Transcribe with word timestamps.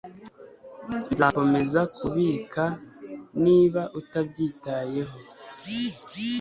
nzakomeza 1.11 1.81
kubika 1.97 2.63
niba 3.43 3.81
utabyitayeho 3.99 5.17